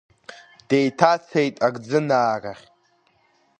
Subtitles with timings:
[0.67, 2.65] Деиҭацеит Арӡынаа рахь.